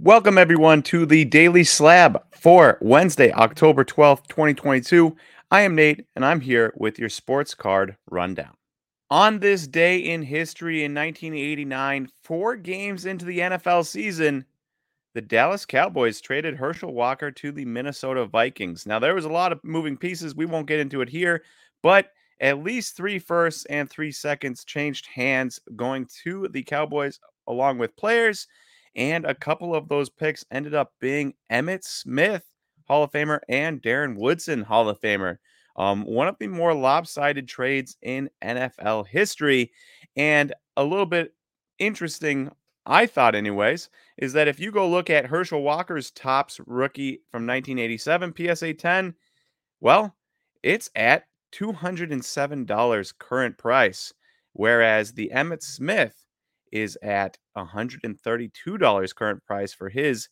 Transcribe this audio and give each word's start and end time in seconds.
Welcome, 0.00 0.38
everyone, 0.38 0.82
to 0.84 1.06
the 1.06 1.24
Daily 1.24 1.62
Slab 1.62 2.20
for 2.32 2.78
Wednesday, 2.80 3.30
October 3.30 3.84
12th, 3.84 4.26
2022. 4.26 5.16
I 5.52 5.60
am 5.60 5.76
Nate, 5.76 6.04
and 6.16 6.24
I'm 6.24 6.40
here 6.40 6.74
with 6.76 6.98
your 6.98 7.08
sports 7.08 7.54
card 7.54 7.96
rundown. 8.10 8.56
On 9.08 9.38
this 9.38 9.68
day 9.68 9.98
in 9.98 10.22
history 10.22 10.82
in 10.82 10.94
1989, 10.94 12.08
four 12.24 12.56
games 12.56 13.06
into 13.06 13.24
the 13.24 13.38
NFL 13.38 13.86
season, 13.86 14.44
the 15.14 15.20
Dallas 15.20 15.64
Cowboys 15.64 16.20
traded 16.20 16.56
Herschel 16.56 16.92
Walker 16.92 17.30
to 17.30 17.52
the 17.52 17.64
Minnesota 17.64 18.26
Vikings. 18.26 18.86
Now, 18.86 18.98
there 18.98 19.14
was 19.14 19.26
a 19.26 19.32
lot 19.32 19.52
of 19.52 19.62
moving 19.62 19.96
pieces. 19.96 20.34
We 20.34 20.44
won't 20.44 20.66
get 20.66 20.80
into 20.80 21.02
it 21.02 21.08
here, 21.08 21.44
but 21.84 22.10
at 22.40 22.64
least 22.64 22.96
three 22.96 23.20
firsts 23.20 23.64
and 23.66 23.88
three 23.88 24.10
seconds 24.10 24.64
changed 24.64 25.06
hands 25.06 25.60
going 25.76 26.08
to 26.24 26.48
the 26.48 26.64
Cowboys 26.64 27.20
along 27.46 27.78
with 27.78 27.94
players. 27.94 28.48
And 28.96 29.24
a 29.24 29.34
couple 29.34 29.74
of 29.74 29.88
those 29.88 30.08
picks 30.08 30.44
ended 30.50 30.74
up 30.74 30.92
being 31.00 31.34
Emmitt 31.50 31.84
Smith, 31.84 32.44
Hall 32.86 33.02
of 33.02 33.12
Famer, 33.12 33.40
and 33.48 33.82
Darren 33.82 34.16
Woodson, 34.16 34.62
Hall 34.62 34.88
of 34.88 35.00
Famer. 35.00 35.38
Um, 35.76 36.04
one 36.04 36.28
of 36.28 36.36
the 36.38 36.46
more 36.46 36.74
lopsided 36.74 37.48
trades 37.48 37.96
in 38.02 38.30
NFL 38.42 39.08
history. 39.08 39.72
And 40.16 40.54
a 40.76 40.84
little 40.84 41.06
bit 41.06 41.34
interesting, 41.78 42.50
I 42.86 43.06
thought, 43.06 43.34
anyways, 43.34 43.88
is 44.18 44.32
that 44.34 44.48
if 44.48 44.60
you 44.60 44.70
go 44.70 44.88
look 44.88 45.10
at 45.10 45.26
Herschel 45.26 45.62
Walker's 45.62 46.10
Topps 46.12 46.60
rookie 46.66 47.22
from 47.30 47.46
1987 47.46 48.34
PSA 48.36 48.74
10, 48.74 49.14
well, 49.80 50.14
it's 50.62 50.90
at 50.94 51.24
$207 51.52 53.18
current 53.18 53.58
price. 53.58 54.12
Whereas 54.52 55.12
the 55.12 55.32
Emmitt 55.34 55.62
Smith 55.62 56.24
is 56.74 56.98
at 57.02 57.38
$132 57.56 59.14
current 59.14 59.44
price 59.44 59.72
for 59.72 59.88
his 59.88 60.28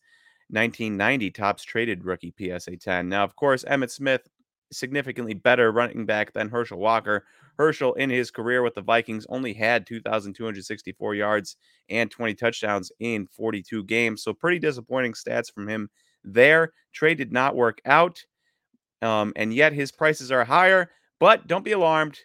1990 0.49 1.31
Topps 1.31 1.63
traded 1.63 2.03
rookie 2.03 2.33
PSA 2.37 2.77
10. 2.77 3.09
Now, 3.09 3.23
of 3.23 3.35
course, 3.35 3.63
Emmitt 3.63 3.89
Smith, 3.89 4.27
significantly 4.71 5.33
better 5.33 5.71
running 5.71 6.05
back 6.05 6.33
than 6.33 6.49
Herschel 6.49 6.79
Walker. 6.79 7.25
Herschel, 7.57 7.93
in 7.93 8.09
his 8.09 8.29
career 8.29 8.61
with 8.61 8.75
the 8.75 8.81
Vikings, 8.81 9.25
only 9.29 9.53
had 9.53 9.87
2,264 9.87 11.15
yards 11.15 11.55
and 11.89 12.11
20 12.11 12.33
touchdowns 12.33 12.91
in 12.99 13.27
42 13.27 13.83
games. 13.85 14.23
So, 14.23 14.33
pretty 14.33 14.59
disappointing 14.59 15.13
stats 15.13 15.51
from 15.51 15.69
him 15.69 15.89
there. 16.23 16.73
Trade 16.91 17.17
did 17.17 17.31
not 17.31 17.55
work 17.55 17.79
out. 17.85 18.23
Um, 19.01 19.33
and 19.35 19.53
yet 19.53 19.73
his 19.73 19.91
prices 19.91 20.31
are 20.31 20.43
higher. 20.43 20.89
But 21.19 21.47
don't 21.47 21.65
be 21.65 21.71
alarmed. 21.71 22.19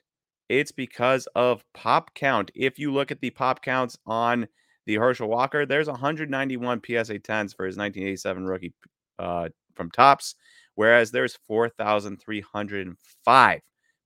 It's 0.48 0.72
because 0.72 1.28
of 1.34 1.62
pop 1.74 2.14
count. 2.14 2.50
If 2.54 2.78
you 2.78 2.92
look 2.92 3.10
at 3.10 3.20
the 3.20 3.30
pop 3.30 3.62
counts 3.62 3.98
on 4.06 4.48
the 4.86 4.96
Herschel 4.96 5.28
Walker, 5.28 5.66
there's 5.66 5.88
191 5.88 6.80
PSA 6.84 7.18
10s 7.18 7.54
for 7.54 7.66
his 7.66 7.76
1987 7.76 8.46
rookie 8.46 8.72
uh, 9.18 9.48
from 9.74 9.90
Topps, 9.90 10.34
whereas 10.74 11.10
there's 11.10 11.38
4,305 11.46 13.60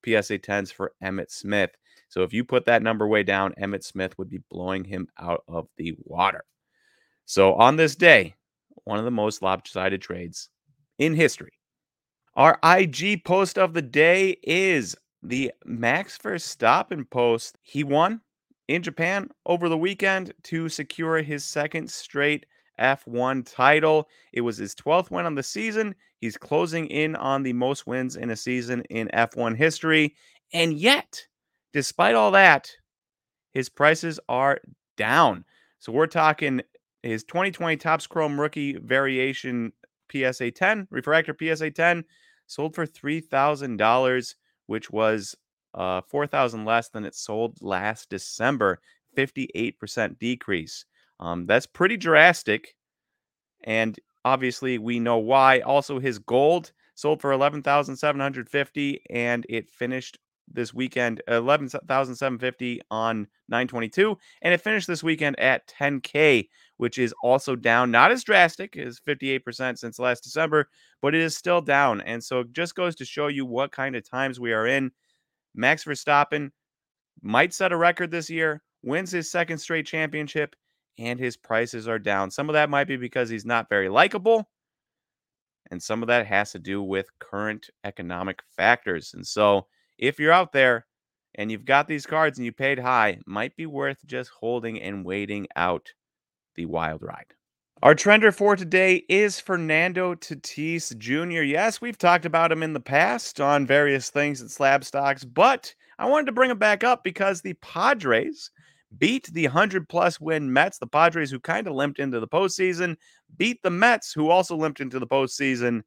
PSA 0.05 0.39
10s 0.39 0.73
for 0.73 0.93
Emmitt 1.03 1.31
Smith. 1.31 1.71
So 2.09 2.23
if 2.23 2.33
you 2.33 2.45
put 2.45 2.65
that 2.67 2.83
number 2.83 3.07
way 3.07 3.23
down, 3.23 3.55
Emmitt 3.61 3.85
Smith 3.85 4.19
would 4.19 4.29
be 4.29 4.43
blowing 4.51 4.85
him 4.85 5.09
out 5.19 5.45
of 5.49 5.69
the 5.77 5.95
water. 6.05 6.45
So 7.25 7.55
on 7.55 7.77
this 7.77 7.95
day, 7.95 8.35
one 8.85 8.99
of 8.99 9.05
the 9.05 9.11
most 9.11 9.43
lopsided 9.43 10.03
trades 10.03 10.49
in 10.99 11.15
history. 11.15 11.53
Our 12.35 12.59
IG 12.65 13.25
post 13.25 13.59
of 13.59 13.75
the 13.75 13.83
day 13.83 14.39
is 14.43 14.97
the 15.23 15.53
Max 15.65 16.19
Verstappen 16.19 17.09
post, 17.09 17.57
he 17.63 17.85
won 17.85 18.21
in 18.69 18.83
Japan 18.83 19.29
over 19.47 19.69
the 19.69 19.79
weekend 19.79 20.33
to 20.45 20.69
secure 20.69 21.23
his 21.23 21.45
second 21.45 21.91
straight 21.91 22.47
F1 22.81 23.47
title. 23.51 24.09
It 24.33 24.41
was 24.41 24.57
his 24.57 24.75
12th 24.75 25.11
win 25.11 25.27
on 25.27 25.35
the 25.35 25.43
season. 25.43 25.95
He's 26.19 26.37
closing 26.37 26.87
in 26.87 27.17
on 27.17 27.43
the 27.43 27.53
most 27.53 27.87
wins 27.87 28.17
in 28.17 28.31
a 28.31 28.37
season 28.37 28.83
in 28.91 29.09
F1 29.13 29.57
history. 29.57 30.15
And 30.53 30.75
yet, 30.75 31.27
despite 31.73 32.15
all 32.15 32.31
that, 32.33 32.71
his 33.53 33.69
prices 33.69 34.19
are 34.29 34.61
down. 34.97 35.45
So 35.79 35.93
we're 35.93 36.07
talking 36.07 36.63
his 37.03 37.25
2020 37.25 37.77
Topps 37.77 38.07
Chrome 38.07 38.41
rookie 38.41 38.75
variation 38.75 39.73
PSA 40.11 40.53
10, 40.53 40.89
refractor 40.91 41.37
PSA 41.39 41.71
10, 41.71 42.05
sold 42.47 42.75
for 42.75 42.87
$3,000 42.87 44.35
which 44.67 44.91
was 44.91 45.35
uh, 45.75 46.01
4,000 46.03 46.65
less 46.65 46.89
than 46.89 47.05
it 47.05 47.15
sold 47.15 47.57
last 47.61 48.11
December, 48.11 48.81
58% 49.17 50.19
decrease. 50.19 50.85
Um, 51.21 51.47
that's 51.47 51.67
pretty 51.67 51.97
drastic. 51.97 52.75
And 53.65 53.99
obviously, 54.25 54.79
we 54.79 54.99
know 54.99 55.19
why. 55.19 55.61
Also, 55.61 55.99
his 55.99 56.19
gold 56.19 56.73
sold 56.95 57.21
for 57.21 57.33
11,750 57.33 59.03
and 59.11 59.47
it 59.49 59.71
finished 59.71 60.19
this 60.53 60.75
weekend 60.75 61.23
11,750 61.29 62.81
on 62.91 63.27
922 63.49 64.17
and 64.43 64.53
it 64.53 64.61
finished 64.61 64.87
this 64.87 65.03
weekend 65.03 65.39
at 65.39 65.67
10k 65.69 66.49
which 66.83 66.99
is 66.99 67.15
also 67.23 67.55
down 67.55 67.93
not 67.93 68.11
as 68.11 68.25
drastic 68.25 68.77
as 68.77 68.99
58% 69.07 69.79
since 69.79 70.01
last 70.01 70.25
December 70.25 70.69
but 71.01 71.15
it 71.15 71.21
is 71.21 71.37
still 71.37 71.61
down 71.61 72.01
and 72.01 72.23
so 72.25 72.41
it 72.41 72.51
just 72.51 72.75
goes 72.75 72.97
to 72.97 73.05
show 73.05 73.29
you 73.29 73.47
what 73.47 73.71
kind 73.71 73.95
of 73.95 74.03
times 74.11 74.41
we 74.41 74.53
are 74.53 74.67
in. 74.67 74.91
Max 75.55 75.85
Verstappen 75.85 76.51
might 77.23 77.55
set 77.55 77.71
a 77.71 77.77
record 77.77 78.11
this 78.11 78.29
year 78.29 78.65
wins 78.83 79.13
his 79.13 79.31
second 79.31 79.59
straight 79.59 79.87
championship 79.87 80.57
and 80.99 81.21
his 81.21 81.37
prices 81.37 81.87
are 81.87 82.01
down. 82.01 82.33
Some 82.33 82.49
of 82.49 82.55
that 82.55 82.69
might 82.69 82.89
be 82.89 82.97
because 82.97 83.31
he's 83.31 83.47
not 83.47 83.69
very 83.69 83.89
likable 83.89 84.51
and 85.71 85.81
some 85.81 86.03
of 86.03 86.09
that 86.09 86.27
has 86.27 86.51
to 86.51 86.59
do 86.59 86.83
with 86.83 87.07
current 87.21 87.71
economic 87.85 88.41
factors 88.57 89.13
and 89.15 89.25
so 89.25 89.69
if 89.99 90.19
you're 90.19 90.33
out 90.33 90.51
there 90.51 90.87
and 91.37 91.49
you've 91.49 91.65
got 91.65 91.87
these 91.87 92.07
cards 92.07 92.39
and 92.39 92.45
you 92.45 92.51
paid 92.51 92.81
high, 92.81 93.21
might 93.25 93.55
be 93.55 93.67
worth 93.67 94.05
just 94.05 94.33
holding 94.41 94.83
and 94.83 95.05
waiting 95.05 95.47
out 95.55 95.89
the 96.55 96.67
wild 96.67 97.03
ride. 97.03 97.27
Our 97.83 97.95
trender 97.95 98.33
for 98.33 98.55
today 98.55 99.05
is 99.09 99.41
Fernando 99.41 100.15
Tatis 100.15 100.97
Jr. 100.99 101.43
Yes, 101.43 101.81
we've 101.81 101.99
talked 101.99 102.25
about 102.25 102.53
him 102.53 102.63
in 102.63 102.75
the 102.75 102.81
past 102.81 103.41
on 103.41 103.67
various 103.67 104.09
things 104.09 104.41
at 104.41 104.51
Slab 104.51 104.85
Stocks, 104.85 105.25
but 105.25 105.75
I 105.99 106.07
wanted 106.07 106.27
to 106.27 106.33
bring 106.33 106.51
him 106.51 106.59
back 106.59 106.85
up 106.85 107.03
because 107.03 107.41
the 107.41 107.55
Padres 107.55 108.51
beat 108.99 109.27
the 109.33 109.47
100 109.47 109.89
plus 109.89 110.21
win 110.21 110.53
Mets, 110.53 110.79
the 110.79 110.87
Padres 110.87 111.31
who 111.31 111.41
kind 111.41 111.67
of 111.67 111.75
limped 111.75 111.99
into 111.99 112.21
the 112.21 112.29
postseason, 112.29 112.97
beat 113.37 113.61
the 113.63 113.71
Mets 113.71 114.13
who 114.13 114.31
also 114.31 114.57
limped 114.57 114.81
into 114.81 114.99
the 114.99 115.07
postseason. 115.07 115.83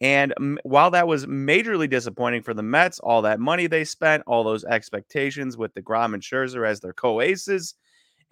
And 0.00 0.34
while 0.64 0.90
that 0.90 1.06
was 1.06 1.26
majorly 1.26 1.88
disappointing 1.88 2.42
for 2.42 2.54
the 2.54 2.62
Mets, 2.62 2.98
all 2.98 3.22
that 3.22 3.40
money 3.40 3.68
they 3.68 3.84
spent, 3.84 4.24
all 4.26 4.42
those 4.42 4.64
expectations 4.64 5.56
with 5.56 5.72
DeGrom 5.74 6.12
and 6.12 6.22
Scherzer 6.22 6.68
as 6.68 6.80
their 6.80 6.92
co-aces, 6.92 7.74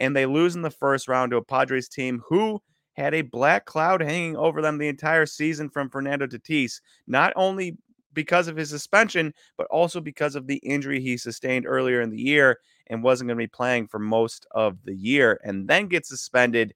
and 0.00 0.16
they 0.16 0.26
lose 0.26 0.56
in 0.56 0.62
the 0.62 0.70
first 0.70 1.06
round 1.06 1.30
to 1.30 1.36
a 1.36 1.44
Padres 1.44 1.88
team 1.88 2.22
who 2.28 2.60
had 2.94 3.14
a 3.14 3.22
black 3.22 3.66
cloud 3.66 4.00
hanging 4.00 4.36
over 4.36 4.60
them 4.60 4.78
the 4.78 4.88
entire 4.88 5.26
season 5.26 5.70
from 5.70 5.88
Fernando 5.88 6.26
Tatis, 6.26 6.80
not 7.06 7.32
only 7.36 7.76
because 8.12 8.48
of 8.48 8.56
his 8.56 8.70
suspension, 8.70 9.32
but 9.56 9.66
also 9.68 10.00
because 10.00 10.34
of 10.34 10.46
the 10.46 10.56
injury 10.56 11.00
he 11.00 11.16
sustained 11.16 11.66
earlier 11.66 12.00
in 12.00 12.10
the 12.10 12.20
year 12.20 12.58
and 12.88 13.02
wasn't 13.02 13.28
going 13.28 13.38
to 13.38 13.42
be 13.42 13.46
playing 13.46 13.86
for 13.86 14.00
most 14.00 14.46
of 14.50 14.76
the 14.84 14.94
year 14.94 15.40
and 15.44 15.68
then 15.68 15.86
gets 15.86 16.08
suspended 16.08 16.74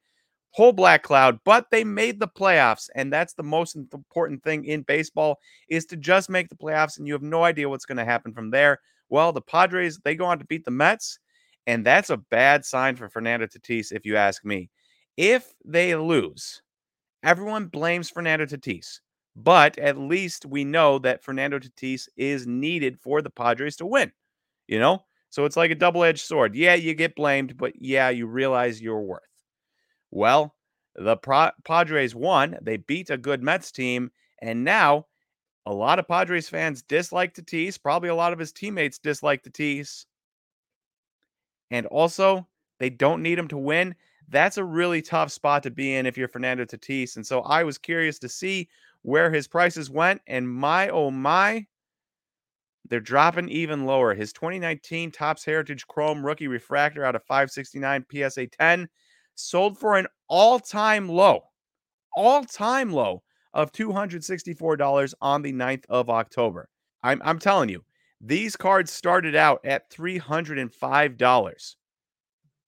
whole 0.54 0.72
black 0.72 1.02
cloud, 1.02 1.40
but 1.44 1.66
they 1.72 1.82
made 1.82 2.20
the 2.20 2.28
playoffs. 2.28 2.88
And 2.94 3.12
that's 3.12 3.34
the 3.34 3.42
most 3.42 3.74
important 3.74 4.44
thing 4.44 4.64
in 4.64 4.82
baseball 4.82 5.40
is 5.68 5.84
to 5.86 5.96
just 5.96 6.30
make 6.30 6.48
the 6.48 6.54
playoffs 6.54 6.96
and 6.96 7.08
you 7.08 7.12
have 7.12 7.22
no 7.22 7.42
idea 7.42 7.68
what's 7.68 7.86
going 7.86 7.98
to 7.98 8.04
happen 8.04 8.32
from 8.32 8.50
there. 8.50 8.78
Well, 9.08 9.32
the 9.32 9.42
Padres, 9.42 9.98
they 10.04 10.14
go 10.14 10.24
on 10.26 10.38
to 10.38 10.44
beat 10.44 10.64
the 10.64 10.70
Mets, 10.70 11.18
and 11.66 11.84
that's 11.84 12.10
a 12.10 12.16
bad 12.16 12.64
sign 12.64 12.96
for 12.96 13.08
Fernando 13.08 13.46
Tatis, 13.46 13.92
if 13.92 14.04
you 14.04 14.16
ask 14.16 14.44
me. 14.44 14.70
If 15.16 15.52
they 15.64 15.94
lose, 15.94 16.62
everyone 17.22 17.66
blames 17.66 18.10
Fernando 18.10 18.46
Tatis, 18.46 19.00
but 19.36 19.78
at 19.78 19.98
least 19.98 20.46
we 20.46 20.64
know 20.64 20.98
that 21.00 21.22
Fernando 21.22 21.58
Tatis 21.58 22.08
is 22.16 22.46
needed 22.46 22.98
for 23.00 23.22
the 23.22 23.30
Padres 23.30 23.76
to 23.76 23.86
win, 23.86 24.12
you 24.66 24.78
know? 24.78 25.04
So 25.30 25.44
it's 25.44 25.56
like 25.56 25.72
a 25.72 25.74
double 25.74 26.04
edged 26.04 26.24
sword. 26.24 26.54
Yeah, 26.54 26.74
you 26.74 26.94
get 26.94 27.16
blamed, 27.16 27.56
but 27.56 27.72
yeah, 27.80 28.08
you 28.10 28.26
realize 28.26 28.80
your 28.80 29.02
worth. 29.02 29.22
Well, 30.12 30.54
the 30.94 31.16
Pro- 31.16 31.50
Padres 31.64 32.14
won. 32.14 32.56
They 32.62 32.76
beat 32.76 33.10
a 33.10 33.18
good 33.18 33.42
Mets 33.42 33.72
team. 33.72 34.12
And 34.40 34.62
now 34.62 35.06
a 35.66 35.74
lot 35.74 35.98
of 35.98 36.06
Padres 36.06 36.48
fans 36.48 36.82
dislike 36.82 37.34
Tatis. 37.34 37.82
Probably 37.82 38.10
a 38.10 38.14
lot 38.14 38.32
of 38.32 38.38
his 38.38 38.52
teammates 38.52 38.98
dislike 38.98 39.42
Tatis. 39.42 40.06
And 41.70 41.86
also, 41.86 42.46
they 42.78 42.90
don't 42.90 43.22
need 43.22 43.38
him 43.38 43.48
to 43.48 43.58
win. 43.58 43.94
That's 44.28 44.58
a 44.58 44.64
really 44.64 45.02
tough 45.02 45.30
spot 45.30 45.62
to 45.64 45.70
be 45.70 45.94
in 45.94 46.06
if 46.06 46.16
you're 46.16 46.28
Fernando 46.28 46.64
Tatis. 46.64 47.16
And 47.16 47.26
so 47.26 47.40
I 47.42 47.62
was 47.62 47.78
curious 47.78 48.18
to 48.20 48.28
see 48.28 48.68
where 49.02 49.30
his 49.30 49.46
prices 49.46 49.90
went. 49.90 50.22
And 50.26 50.48
my, 50.48 50.88
oh 50.88 51.10
my, 51.10 51.66
they're 52.88 53.00
dropping 53.00 53.48
even 53.48 53.86
lower. 53.86 54.14
His 54.14 54.32
2019 54.32 55.10
Topps 55.10 55.44
Heritage 55.44 55.86
Chrome 55.86 56.24
rookie 56.24 56.48
refractor 56.48 57.04
out 57.04 57.16
of 57.16 57.24
569 57.24 58.06
PSA 58.10 58.46
10 58.46 58.88
sold 59.34 59.78
for 59.78 59.96
an 59.96 60.06
all 60.28 60.58
time 60.58 61.08
low 61.08 61.44
all 62.16 62.44
time 62.44 62.92
low 62.92 63.22
of 63.52 63.72
$264 63.72 65.14
on 65.20 65.42
the 65.42 65.52
9th 65.52 65.84
of 65.88 66.10
October. 66.10 66.68
I'm, 67.02 67.20
I'm 67.24 67.38
telling 67.38 67.68
you, 67.68 67.84
these 68.26 68.56
cards 68.56 68.90
started 68.90 69.36
out 69.36 69.60
at 69.64 69.90
$305. 69.90 71.74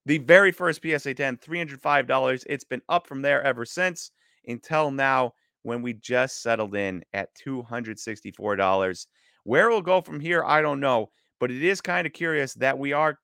The 0.05 0.19
very 0.19 0.53
first 0.53 0.83
PSA 0.83 1.15
10, 1.15 1.39
$305. 1.39 2.45
It's 2.47 2.65
been 2.65 2.83
up 2.91 3.07
from 3.07 3.23
there 3.23 3.43
ever 3.43 3.65
since 3.65 4.11
until 4.47 4.91
now 4.91 5.33
when 5.63 5.81
we 5.81 5.95
just 5.95 6.43
settled 6.43 6.77
in 6.77 7.03
at 7.15 7.31
$264. 7.45 9.07
Where 9.45 9.71
we'll 9.71 9.81
go 9.81 10.03
from 10.03 10.21
here, 10.21 10.45
I 10.45 10.61
don't 10.61 10.81
know, 10.81 11.09
but 11.41 11.51
it 11.51 11.63
is 11.63 11.81
kind 11.81 12.07
of 12.07 12.13
curious 12.13 12.53
that 12.55 12.79
we 12.79 12.93
are 12.93 13.19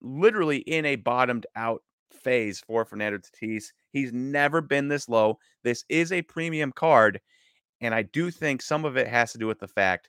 literally 0.00 0.58
in 0.58 0.86
a 0.86 0.96
bottomed 0.96 1.46
out 1.54 1.82
phase 2.10 2.60
for 2.60 2.86
Fernando 2.86 3.18
Tatis. 3.18 3.66
He's 3.92 4.12
never 4.12 4.62
been 4.62 4.88
this 4.88 5.08
low. 5.08 5.38
This 5.62 5.84
is 5.90 6.12
a 6.12 6.22
premium 6.22 6.72
card, 6.72 7.20
and 7.82 7.94
I 7.94 8.02
do 8.02 8.30
think 8.30 8.62
some 8.62 8.86
of 8.86 8.96
it 8.96 9.06
has 9.06 9.32
to 9.32 9.38
do 9.38 9.46
with 9.46 9.58
the 9.58 9.68
fact 9.68 10.08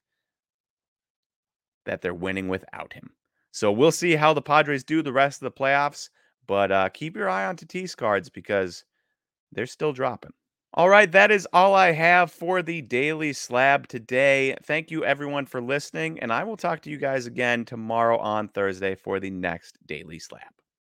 that 1.85 2.01
they're 2.01 2.13
winning 2.13 2.47
without 2.47 2.93
him. 2.93 3.11
So 3.51 3.71
we'll 3.71 3.91
see 3.91 4.15
how 4.15 4.33
the 4.33 4.41
Padres 4.41 4.83
do 4.83 5.01
the 5.01 5.13
rest 5.13 5.41
of 5.41 5.45
the 5.45 5.59
playoffs, 5.59 6.09
but 6.45 6.71
uh, 6.71 6.89
keep 6.89 7.15
your 7.15 7.29
eye 7.29 7.45
on 7.45 7.55
Tatis 7.55 7.95
cards 7.95 8.29
because 8.29 8.83
they're 9.51 9.65
still 9.65 9.93
dropping. 9.93 10.33
All 10.73 10.89
right, 10.89 11.09
that 11.13 11.31
is 11.31 11.47
all 11.53 11.73
I 11.73 11.93
have 11.93 12.33
for 12.33 12.61
the 12.61 12.81
Daily 12.81 13.31
Slab 13.31 13.87
today. 13.87 14.57
Thank 14.63 14.91
you, 14.91 15.05
everyone, 15.05 15.45
for 15.45 15.61
listening, 15.61 16.19
and 16.19 16.33
I 16.33 16.43
will 16.43 16.57
talk 16.57 16.81
to 16.81 16.89
you 16.89 16.97
guys 16.97 17.27
again 17.27 17.63
tomorrow 17.63 18.17
on 18.17 18.49
Thursday 18.49 18.95
for 18.95 19.21
the 19.21 19.29
next 19.29 19.77
Daily 19.87 20.19
Slab. 20.19 20.41